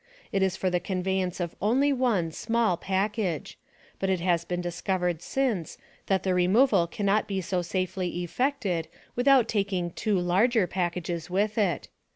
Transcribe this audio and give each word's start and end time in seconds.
It 0.31 0.41
is 0.41 0.57
for 0.57 0.71
the 0.71 0.79
conveyance 0.79 1.39
of 1.39 1.55
only 1.61 1.93
one 1.93 2.31
SMALL 2.31 2.75
package; 2.75 3.59
but 3.99 4.09
it 4.09 4.19
has 4.19 4.43
been 4.45 4.59
discovered 4.59 5.21
since, 5.21 5.77
that 6.07 6.23
the 6.23 6.33
removal 6.33 6.87
cannot 6.87 7.27
be 7.27 7.39
so 7.39 7.61
safely 7.61 8.23
effected 8.23 8.87
without 9.15 9.47
taking 9.47 9.91
two 9.91 10.17
larger 10.19 10.65
packages 10.65 11.29
with 11.29 11.55
it. 11.55 11.87